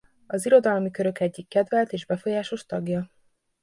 [0.27, 3.11] Az irodalmi körök egyik kedvelt és befolyásos tagja.